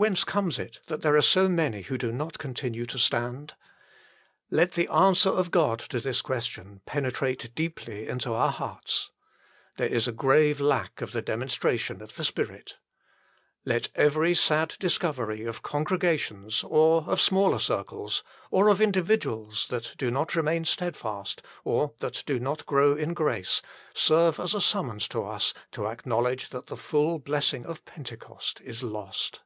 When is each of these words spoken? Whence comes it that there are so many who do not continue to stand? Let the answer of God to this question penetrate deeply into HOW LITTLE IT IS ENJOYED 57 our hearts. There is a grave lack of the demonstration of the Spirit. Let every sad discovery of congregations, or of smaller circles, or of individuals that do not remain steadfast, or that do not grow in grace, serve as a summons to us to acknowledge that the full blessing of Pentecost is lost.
Whence 0.00 0.22
comes 0.22 0.60
it 0.60 0.78
that 0.86 1.02
there 1.02 1.16
are 1.16 1.20
so 1.20 1.48
many 1.48 1.82
who 1.82 1.98
do 1.98 2.12
not 2.12 2.38
continue 2.38 2.86
to 2.86 3.00
stand? 3.00 3.54
Let 4.48 4.74
the 4.74 4.86
answer 4.86 5.28
of 5.28 5.50
God 5.50 5.80
to 5.80 5.98
this 5.98 6.22
question 6.22 6.82
penetrate 6.86 7.52
deeply 7.56 8.06
into 8.06 8.28
HOW 8.28 8.44
LITTLE 8.46 8.46
IT 8.46 8.46
IS 8.46 8.48
ENJOYED 8.48 8.50
57 8.54 8.62
our 8.62 8.68
hearts. 8.68 9.10
There 9.76 9.88
is 9.88 10.06
a 10.06 10.12
grave 10.12 10.60
lack 10.60 11.00
of 11.00 11.10
the 11.10 11.20
demonstration 11.20 12.00
of 12.00 12.14
the 12.14 12.24
Spirit. 12.24 12.76
Let 13.64 13.88
every 13.96 14.36
sad 14.36 14.76
discovery 14.78 15.42
of 15.42 15.62
congregations, 15.64 16.62
or 16.62 17.02
of 17.08 17.20
smaller 17.20 17.58
circles, 17.58 18.22
or 18.52 18.68
of 18.68 18.80
individuals 18.80 19.66
that 19.70 19.94
do 19.98 20.12
not 20.12 20.36
remain 20.36 20.64
steadfast, 20.64 21.42
or 21.64 21.94
that 21.98 22.22
do 22.24 22.38
not 22.38 22.64
grow 22.66 22.94
in 22.94 23.14
grace, 23.14 23.62
serve 23.94 24.38
as 24.38 24.54
a 24.54 24.60
summons 24.60 25.08
to 25.08 25.24
us 25.24 25.54
to 25.72 25.88
acknowledge 25.88 26.50
that 26.50 26.66
the 26.68 26.76
full 26.76 27.18
blessing 27.18 27.66
of 27.66 27.84
Pentecost 27.84 28.60
is 28.60 28.84
lost. 28.84 29.40